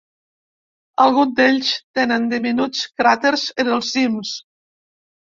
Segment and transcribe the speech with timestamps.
[1.03, 1.69] Alguns d'ells
[1.99, 4.33] tenen diminuts cràters en els cims.